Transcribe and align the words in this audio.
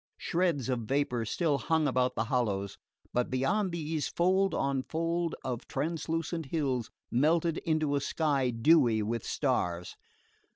Shreds 0.17 0.67
of 0.67 0.79
vapour 0.79 1.25
still 1.25 1.59
hung 1.59 1.87
about 1.87 2.15
the 2.15 2.23
hollows, 2.23 2.79
but 3.13 3.29
beyond 3.29 3.71
these 3.71 4.07
fold 4.07 4.55
on 4.55 4.81
fold 4.81 5.35
of 5.45 5.67
translucent 5.67 6.47
hills 6.47 6.89
melted 7.11 7.59
into 7.59 7.95
a 7.95 8.01
sky 8.01 8.49
dewy 8.49 9.03
with 9.03 9.23
stars. 9.23 9.95